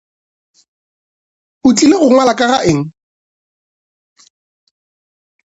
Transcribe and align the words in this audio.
O 1.67 1.69
tlile 1.75 1.95
go 2.01 2.07
ngwala 2.11 2.33
ka 2.39 2.45
ga 2.51 2.57
eng? 2.69 2.83